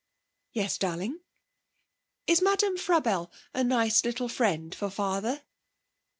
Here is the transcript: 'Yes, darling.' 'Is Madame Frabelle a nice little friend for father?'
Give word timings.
'Yes, 0.51 0.79
darling.' 0.79 1.19
'Is 2.25 2.41
Madame 2.41 2.75
Frabelle 2.75 3.29
a 3.53 3.63
nice 3.63 4.03
little 4.03 4.29
friend 4.29 4.73
for 4.73 4.89
father?' 4.89 5.43